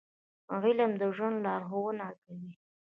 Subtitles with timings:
[0.59, 2.51] •علم د ژوند لارښوونه کوي.